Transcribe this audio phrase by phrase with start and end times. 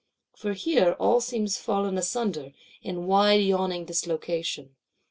[0.35, 4.75] For here all seems fallen asunder, in wide yawning dislocation.